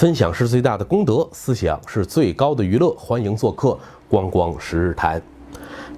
[0.00, 2.88] 分享是最大的功德，思想是最高的娱乐。
[2.96, 5.20] 欢迎做客光光十日谈。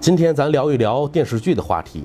[0.01, 2.03] 今天咱聊一聊电视剧的话题。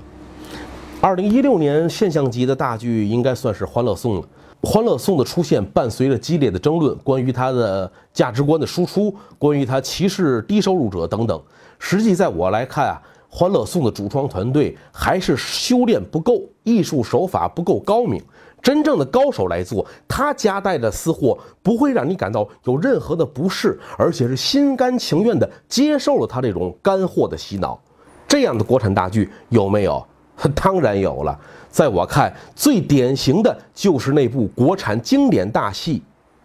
[1.01, 4.27] 二零一六年现象级的大剧应该算是《欢乐颂》了。
[4.69, 11.41] 《欢乐颂》的出现伴随着激烈的争论，关于它的价值观的输出，关于它歧视低收入者等等。
[11.79, 13.01] 实际在我来看啊，
[13.35, 18.21] 《欢乐颂》的主创团队还是修炼不够，艺术手法不够高明。
[18.67, 27.79] 真正的高手来做，他夹带的私货不会让你感到有任何的不适，而且是心甘情愿地接受了他这种干货的洗脑。
[28.27, 30.05] 这样的国产大剧有没有？
[30.53, 31.39] 当然有了。
[31.69, 35.99] 在我看，最典型的就是那部国产经典大戏《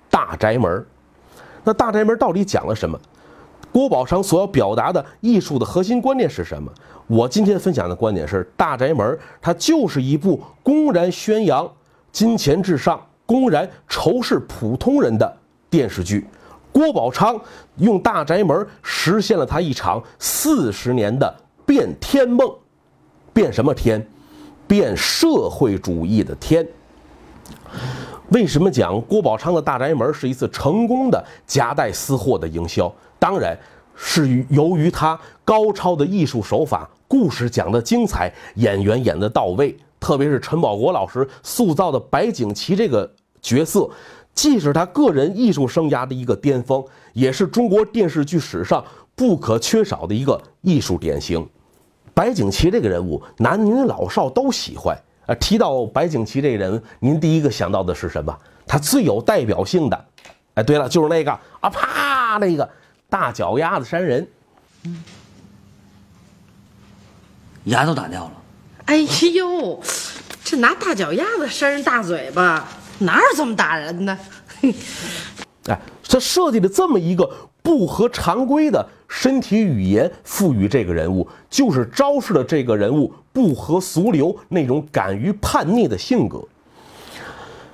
[0.08, 0.70] 大宅门》。
[1.64, 2.96] 那《大宅门》到底讲了什么？
[3.72, 6.72] 郭宝昌所要表达的艺术的核心观念是什么？
[7.08, 9.04] 我今天分享的观点是，《大宅门》
[9.40, 11.68] 它就是一部公然宣扬。
[12.12, 15.36] 金钱至上，公然仇视普通人的
[15.70, 16.26] 电视剧，
[16.70, 17.40] 郭宝昌
[17.78, 22.54] 用大宅门实现了他一场四十年的变天梦，
[23.32, 24.06] 变什么天？
[24.68, 26.66] 变社会主义的天。
[28.28, 32.90] 为什么讲郭宝昌的大宅门是一次成功的夹带私货的营销？
[33.18, 33.58] 当然
[33.94, 39.76] 是由于他高超的艺术手法，故事讲得精彩，演员演得到位。
[40.02, 43.08] 特别是陈宝国老师塑造的白景琦这个
[43.40, 43.88] 角色，
[44.34, 51.48] 既是他个人艺术生涯的一个巅峰，也是中国电视剧史上不可缺少的一个艺术典型。
[52.12, 54.98] 白景琦这个人物，男女老少都喜欢。
[55.26, 58.36] 呃，提到白景琦这个人，您第一个想到的是什么？
[58.66, 60.04] 他最有代表性的，
[60.54, 61.30] 哎，对了，就是那个
[61.60, 62.68] 啊啪那个
[63.08, 64.26] 大脚丫子山人，
[64.82, 65.04] 嗯，
[67.64, 68.41] 牙都打掉了。
[68.86, 68.96] 哎
[69.34, 69.80] 呦，
[70.44, 74.18] 这拿大脚丫子扇人大嘴巴，哪有这么打人的？
[75.68, 77.28] 哎，这设计的这么一个
[77.62, 86.42] 不合常规的身体语言，赋予这个人物，就是昭示了这个人物不合俗流那种敢于叛逆的性格。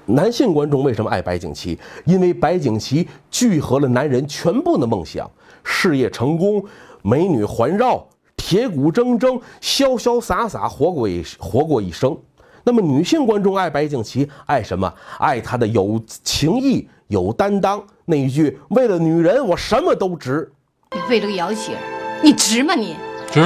[0.06, 1.78] 男性观众为什么爱白景琦？
[2.04, 5.28] 因为白景琦聚合了男人全部的梦想：
[5.64, 6.64] 事业成功，
[7.02, 8.06] 美女环绕。
[8.48, 12.16] 铁骨铮铮，潇潇洒洒活过一活过一生。
[12.64, 14.90] 那么女性观众爱白景琦，爱什么？
[15.18, 17.84] 爱她的有情义、有担当。
[18.06, 20.50] 那一句“为了女人，我什么都值”。
[20.96, 21.76] 你为了个姚姐，
[22.22, 22.74] 你值吗？
[22.74, 22.96] 你
[23.30, 23.42] 值。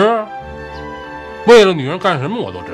[1.48, 2.68] 为了女人干什么我都值。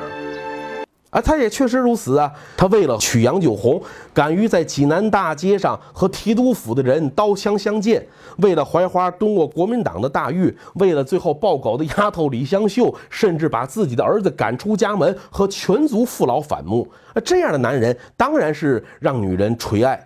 [1.11, 2.31] 啊，他也确实如此啊！
[2.55, 3.81] 他为了娶杨九红，
[4.13, 7.99] 敢于在济南大街上和提督府的人刀枪相见；
[8.39, 16.87] 为了槐花蹲过国民党的大狱；为了最后抱狗的丫头李香秀，甚至把自己的儿子赶出家门，和全族父老反目。
[17.15, 19.99] 啊，这样的男人当然是让女人垂爱。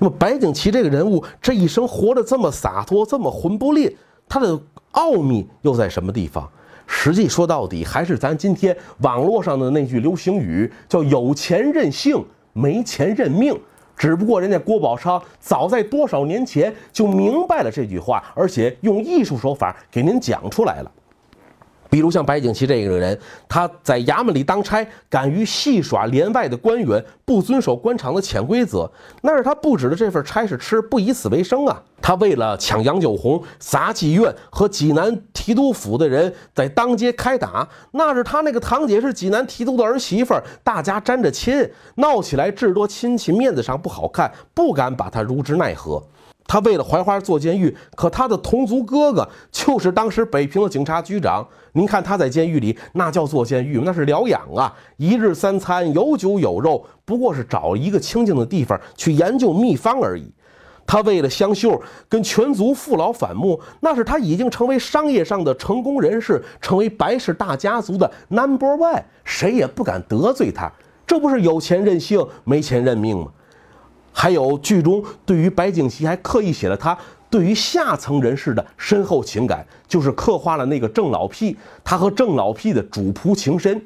[0.00, 3.96] 那么白景琦这个人物，这一生活得这么洒脱，这么魂不吝，
[4.28, 4.58] 他的
[4.90, 6.50] 奥秘又在什么地方？
[6.90, 13.56] 实际说到底，还是咱今天网络上的那句流行语，叫“有钱任性，没钱认命”。
[13.94, 20.90] 只不过人家郭宝昌早在多少年前就明白了这句话，而且用艺术手法给您讲出来了。
[21.90, 23.18] 比如像白景琦这个人，
[23.48, 28.90] 他在衙门里当差，敢于戏耍连外的官员，不遵守官场的潜规则，
[29.22, 31.82] 那是他布置的这份差事吃，不以此为生啊。
[32.00, 46.02] 他为了抢杨九红，砸妓院，和济南提督府的人在当街开打，那是他那个堂姐是济南提督的儿媳妇，大家沾着亲，闹起来至多亲戚面子上不好看，不敢把他如之奈何。
[46.48, 51.46] 他为了槐花坐监狱，可他的同族哥哥就是当时北平的警察局长。
[51.74, 54.74] 您看他在监狱里，那叫坐监狱那是疗养啊！
[54.96, 60.32] 一日三餐有酒有肉，不过是找一个清静的地方去研究秘方而已。
[60.86, 70.72] 他为了香秀跟全族父老反目，那是他已经成为商业上的成功人士，成为白氏大家族的 number one，谁也不敢得罪他。
[71.06, 73.26] 这不是有钱任性，没钱认命吗？
[74.20, 76.98] 还有剧中对于白景琦还刻意写了他
[77.30, 83.80] 对于下层人士的深厚情感，就是刻画了那个郑老屁，他和郑老屁的主仆情深。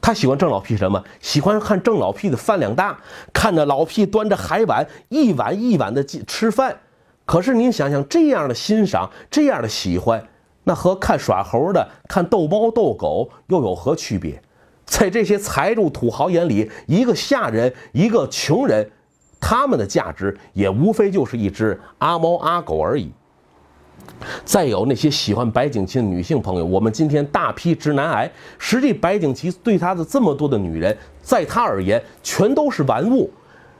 [0.00, 1.02] 他喜欢郑老屁什么？
[1.20, 2.96] 喜欢看郑老屁的饭量大，
[3.32, 6.76] 看着老屁端着海碗一碗一碗的吃饭。
[7.24, 10.24] 可是您想想，这样的欣赏，这样的喜欢，
[10.62, 14.40] 那和看耍猴的、看逗猫逗狗又有何区别？
[14.84, 18.88] 在这些财主土豪眼里，一个下人，一个穷人。
[19.40, 23.10] 他们的价值也无非就是一只阿猫阿狗而已。
[24.44, 28.30] 再有那些喜欢白景琦的女性朋友，我们今天大批直男癌。
[28.58, 33.30] 实际白景琦对他的这么多的女人，在他而言全都是玩物。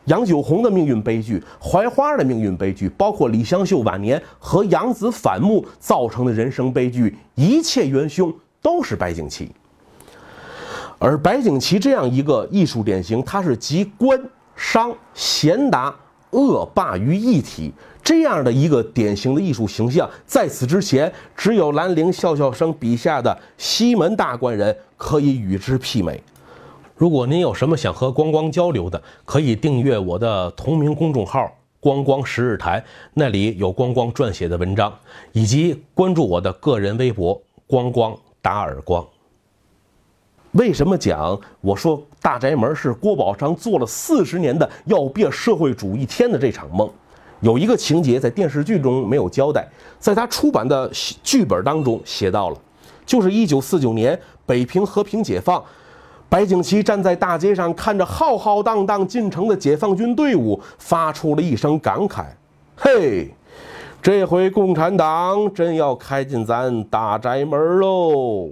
[0.07, 9.51] 杨九红的命运悲剧，槐花的命运悲剧，包括李香秀晚年和杨子反目造成的人生悲剧，一切元凶都是白景琦。
[10.99, 14.19] 而白景琦这样一个艺术典型，他是集官
[14.61, 15.93] 商贤达
[16.33, 17.73] 恶霸于一体
[18.05, 26.23] 这样的一个典型的艺术形象，在此之前，只有兰陵笑笑生笔下的西门大官人可以与之媲美。
[26.95, 32.85] 如果您有什么想和光光交流的，可以订阅我的同名公众号“光光十日谈”，
[33.15, 34.93] 那里有光光撰写的文章，
[35.33, 39.05] 以及关注我的个人微博“光光打耳光”。
[40.53, 46.91] 为什么讲我说大宅门是郭宝昌做了四十年的要变社会主义天的这场梦？
[47.41, 49.67] 有一个情节在电视剧中没有交代，
[49.99, 50.91] 在他出版的
[51.23, 52.59] 剧本当中写到了，
[53.07, 55.63] 就是一九四九年北平和平解放，
[56.29, 62.25] 白景琦站在大街上看着浩浩荡荡进城的解放军队伍，发出了一声感慨
[62.77, 63.33] ：“嘿，
[64.03, 68.51] 这回共产党真要开进咱大宅门喽！”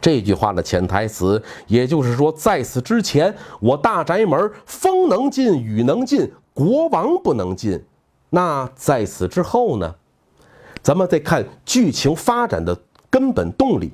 [0.00, 7.82] 这句话的潜台词，也就是说，在此之前，我大宅门风能进，雨能进，国王不能进。
[8.30, 9.94] 那在此之后呢？
[10.82, 12.78] 咱们再看剧情发展的
[13.10, 13.92] 根本动力。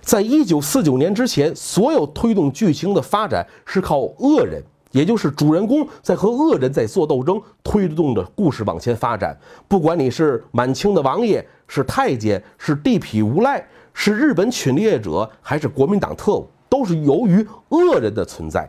[0.00, 4.62] 在一九四九年之前，所有推动剧情的发展是靠恶人，
[4.92, 9.36] 也就是主人公在和恶人在做斗争，推动着故事往前发展。
[9.66, 13.66] 不管你是满清的王爷，是太监，是地痞无赖。
[13.94, 18.66] 是日本侵略者还是国民党特务，都是由于恶人的存在。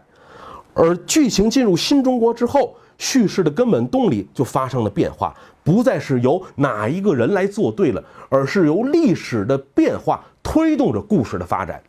[0.73, 5.33] 而剧情进入新中国之后，叙事的根本动力就发生了变化，
[5.63, 11.81] 不再是由哪一个人来做对了，而是由历史的变化推动着故事的发展。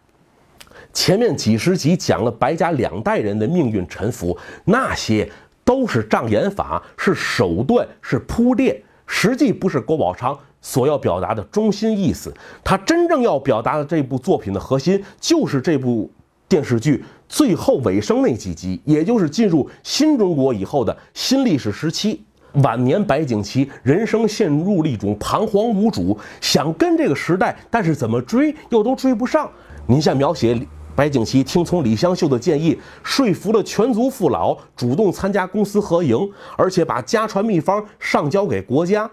[0.94, 5.28] 前面几十集讲了白家两代人的命运沉浮，那些
[5.64, 10.38] 都是障眼法，是手段，是铺垫，实际不是郭宝昌。
[10.62, 12.32] 所要表达的中心意思，
[12.64, 16.10] 他真正要表达的这部作品的核心，就是这部
[16.48, 22.24] 电视剧最后尾声那几集，也就是进入新中国以后的新历史时期。
[22.62, 29.50] 晚年白景琦人生陷入了一种彷徨无主，想跟这个时代，但是怎么追又都追不上。
[29.86, 30.58] 您像描写
[30.96, 36.16] 白景琦听从李香秀的建议，说服了全族父老，主动参加公私合营，
[36.56, 39.10] 而且把家传秘方上交给国家。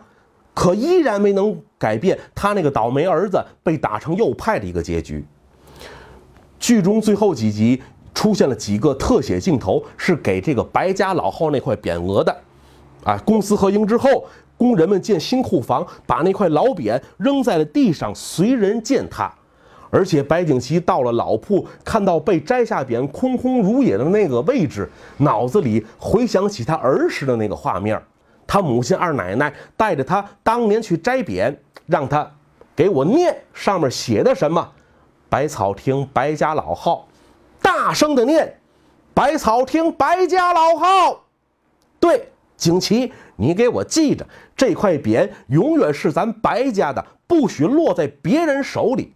[0.54, 5.26] 可依然没能改变他那个倒霉儿子被打成右派的一个结局。
[6.60, 7.82] 剧中最后几集
[8.14, 12.38] 出现了几个特写镜头，是给这个白家老号那块匾额的。
[13.04, 14.26] 啊，公私合营之后，
[14.58, 19.34] 工人们建新库房，把那块老匾扔在了地上，随人践踏。
[19.92, 28.02] 而且白景琦到了老铺，看到被摘下匾空空如也的那个位置，脑子里回想起他儿时的那个画面。
[28.48, 31.56] 他母亲二奶奶带着他当年去摘匾，
[31.86, 32.30] 让他
[32.76, 34.68] 给我念上面写的什么？
[35.30, 37.08] 百草亭白家老号，
[37.62, 38.60] 大声的念，
[39.14, 41.24] 百草亭白家老号。
[42.00, 49.14] 对，景琦，你给我记着，这块匾永远是咱白家的，不许落在别人手里。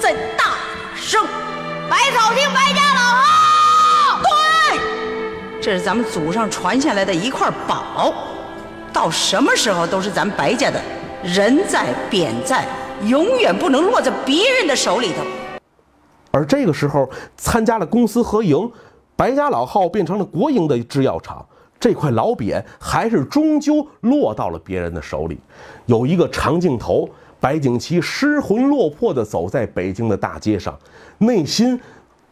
[0.00, 0.56] 再大
[0.96, 1.26] 声，
[1.90, 4.22] 百草厅白家老号。
[4.22, 4.80] 对，
[5.60, 8.14] 这是咱们祖上传下来的一块宝。
[8.92, 10.80] 到什么时候都是咱白家的，
[11.22, 12.66] 人在匾在，
[13.04, 15.22] 永远不能落在别人的手里头。
[16.30, 18.72] 而这个时候，参加了公私合营，
[19.14, 21.44] 白家老号变成了国营的制药厂，
[21.78, 25.38] 这块老匾还是终究落到了别人的手里。
[25.84, 27.08] 有一个长镜头，
[27.40, 30.78] 白景琦失魂落魄地走在北京的大街上，
[31.18, 31.80] 内心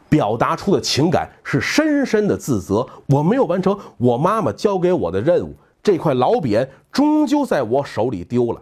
[0.09, 5.55] 表达出的情感是深深的自责，我没有完成我妈妈交给我的任务。
[5.83, 8.61] 这块老匾终究在我手里丢了，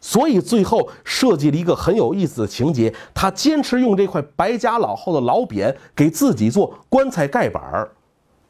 [0.00, 2.92] 所以最后设计了一个很有意思的情节。
[3.14, 7.88] 他坚持用这块白家老号的老匾给自己做棺材盖板儿，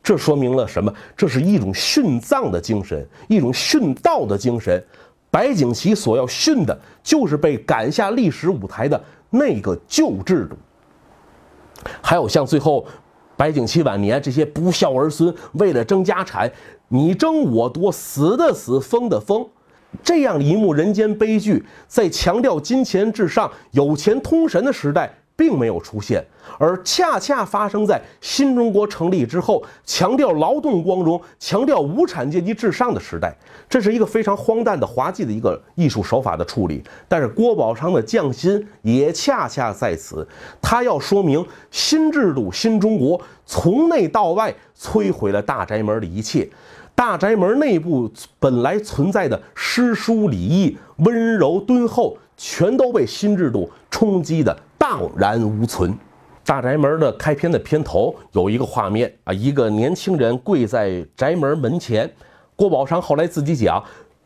[0.03, 0.91] 这说明了什么？
[1.17, 4.83] 这是一种殉葬的精神，一种殉道的精神。
[5.31, 10.57] 白景琦所要训的，就是被赶下历史舞台的那个旧制度。
[12.01, 12.87] 还有像最后。
[13.39, 16.51] 白景琦晚年这些不孝儿孙为了争家产，
[16.89, 19.47] 你争我夺，死的死，疯的疯，
[20.03, 26.25] 这样一幕人间悲剧，在强调金钱至上、有钱通神的时代，并没有出现，
[26.59, 33.37] 而恰恰发生在新中国成立之后，强调劳动光荣、强调无产阶级至上的时代。
[33.69, 36.83] 这是一个非常荒诞的滑稽的一个艺术手法的处理。
[37.07, 40.27] 但是郭宝昌的匠心也恰恰在此，
[40.63, 46.49] 他要说明新制度、新中国从内到外摧毁了大宅门的一切。
[46.95, 55.97] 大宅门内部本来存在的诗书礼义、温柔敦厚，全都被新制度冲击的荡然无存。
[56.45, 62.09] 大宅门的开篇的片头有一个画面啊，一个年轻人跪在宅门门前。
[62.55, 63.83] 郭宝昌后来自己讲，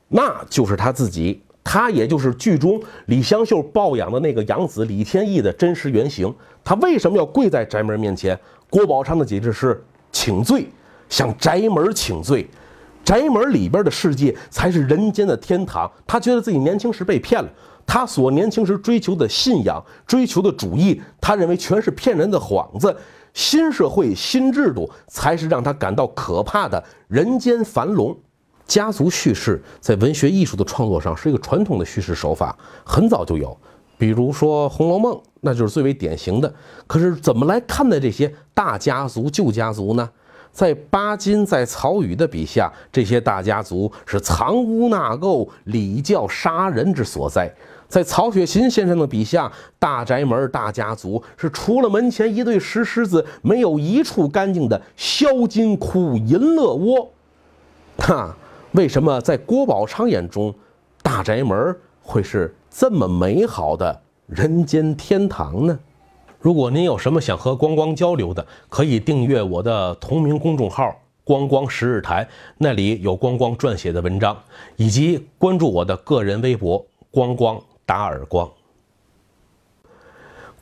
[0.08, 6.32] 那就是他自己，他也就是剧中李香秀抱养的那个养子李天翼的真实原型。
[6.62, 8.38] 他为什么要跪在宅门面前？
[8.68, 10.66] 郭宝昌的解释是请罪，
[11.08, 12.46] 向宅门请罪。
[13.04, 15.90] 宅门里边的世界才是人间的天堂。
[16.06, 17.48] 他觉得自己年轻时被骗了，
[17.86, 22.94] 他所年轻时追求的信仰、追求的主义，他认为全是骗人的幌子。
[23.32, 28.16] 新社会、新制度才是让他感到可怕的人间繁荣。
[28.66, 33.56] 家族叙事在文学艺术的创作上是一个传统的叙事手法，很早就有。
[33.98, 36.52] 比如说《红楼梦》，那就是最为典型的。
[36.86, 40.08] 可是怎么来看待这些大家族、旧家族呢？
[40.52, 47.48] 在巴金、在曹禺的笔下，这些大家族是藏污纳垢、礼教杀人之所在；
[47.88, 57.10] 在曹雪芹先生的笔下，大宅门、大家族是除了门前一对石狮子，没有一处干净的销金窟、淫乐窝。
[57.98, 58.36] 哈，
[58.72, 60.54] 为什么在郭宝昌眼中，
[61.02, 65.78] 大宅门会是这么美好的人间天堂呢？
[66.40, 74.34] 如果您有什么想和光光交流的，可以订阅我的同名公众号“光光十日台”，那里有光光撰写的文章，
[74.76, 76.82] 以及关注我的个人微博
[77.12, 78.50] “光光打耳光”。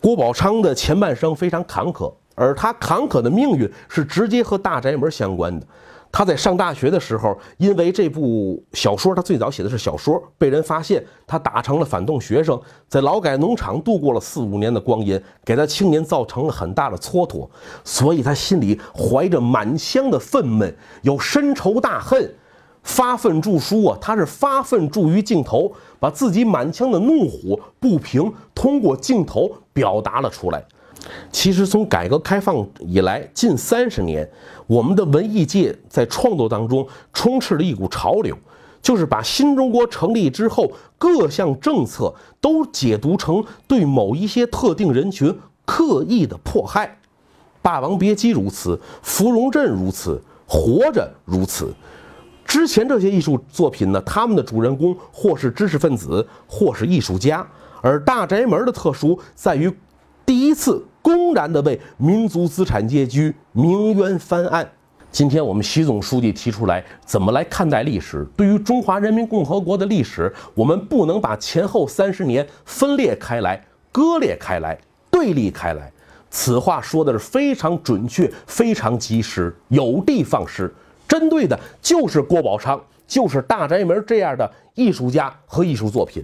[0.02, 5.66] 郭宝昌的前半生非常坎坷，而他坎坷的命运是直接和大宅门相关的。
[6.11, 17.49] 他在上大学的时候，因为这部小说，他最早写的是小说，被人发现，他打成了反动学生，在劳改农场度过了四五年的光阴，给他青年造成了很大的蹉跎，
[17.85, 22.35] 所以他心里怀着满腔的愤懑，有深仇大恨，
[22.83, 30.65] 发愤著书啊，他是发愤著于镜头，把自己满腔的怒火不平通过镜头表达了出来。
[31.31, 34.28] 其实从改革开放以来近三十年，
[34.67, 38.37] 我们的文艺界在创作当中充斥着一股潮流，
[38.83, 46.87] 就是把新中国成立之后各项政策都解读成对某一些特定人群刻意的迫害。
[47.62, 50.21] 《霸王别姬》如此，《芙蓉镇》如此，
[50.52, 51.73] 《活着》如此。
[52.45, 57.47] 之前这些艺术作品呢，他们的主人公或是知识分子，或是艺术家，
[57.83, 59.73] 而《大宅门》的特殊在于。
[60.28, 64.70] 第一次公然的为民族资产阶级鸣冤翻案。
[65.11, 68.26] 今天我们习总书记提出来，怎么来看待历史？
[68.37, 74.78] 对于中华人民共和国的历史，我们不能把前后三十年分裂开来、割裂开来、
[75.11, 75.90] 对立开来。
[76.30, 80.70] 此话说的是非常准确、非常及时，有的放矢，
[81.08, 86.23] 针对的就是郭宝昌，就是大宅门这样的艺术家和艺术作品。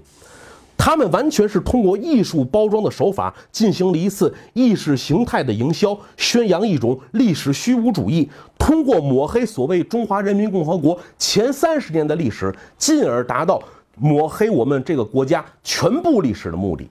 [0.76, 8.28] 他们完全是通过艺术包装的手法进行了一次意识形态的营销，宣扬一种历史虚无主义，
[8.58, 13.62] 通过抹黑所谓中华人民共和国前三十年的历史，进而达到
[13.96, 16.86] 抹黑我们这个国家全部历史的目的。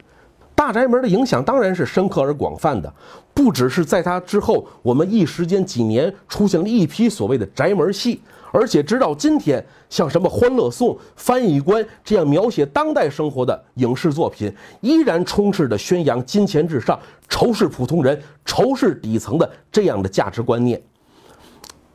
[0.56, 2.92] 大宅门的影响当然是深刻而广泛的，
[3.34, 8.22] 不只是在他之后，我们一时间几年出现了一批所谓的宅门戏。
[8.52, 20.80] 而且直到今天，像什么《欢乐颂》《翻译官》这样描写当代生活的影视作品，依然充斥着宣扬金钱至上、仇视普通人、仇视底层的这样的价值观念。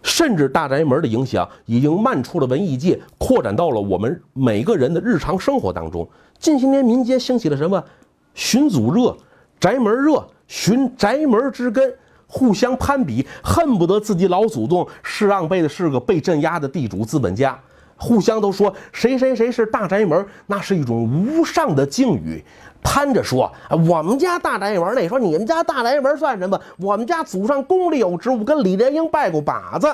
[0.02, 6.08] 甚至大宅门的影响已经漫出了文艺界，扩展到了我们每个人的日常生活当中。
[6.40, 7.82] 近些年，民间兴起了什么
[8.38, 9.16] “寻祖热
[9.58, 11.92] ”“宅门热”“寻宅门之根”。
[12.30, 17.58] 互相攀比，恨不得自己老祖宗是让辈的是个被镇压的地主资本家，
[17.96, 22.44] 互相都说谁谁谁是大宅门，那是一种无上的敬语，
[22.82, 23.50] 攀着说
[23.88, 26.60] 我们家大宅门，那说你们家大宅门算什么？
[26.78, 29.88] 我们家祖上宫里有职务，跟李莲英拜过把子。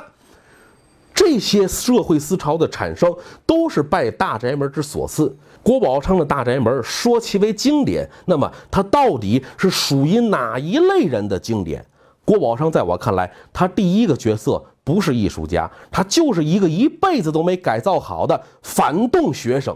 [1.24, 3.10] 这些社会思潮的产生，
[3.46, 5.34] 都是拜大宅门之所赐。
[5.62, 11.82] 郭宝昌的大宅门说其为经典，那么它到底是属于哪一类人的经典？
[12.26, 19.74] 郭宝昌在我看来，他第一个角色不是艺术家，他就是一个一辈子都没改造好的反动学生。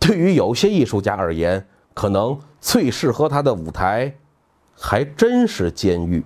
[0.00, 1.64] 对于有些艺术家而言，
[1.94, 4.12] 可能最适合他的舞台
[4.74, 6.24] 还真是监狱。